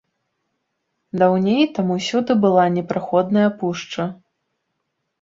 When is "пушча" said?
3.63-4.13